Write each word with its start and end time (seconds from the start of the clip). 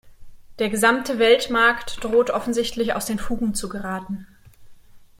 Der 0.57 0.71
gesamte 0.71 1.19
Weltmarkt 1.19 2.03
droht 2.03 2.31
offensichtlich 2.31 2.95
aus 2.95 3.05
den 3.05 3.19
Fugen 3.19 3.53
zu 3.53 3.69
geraten. 3.69 4.25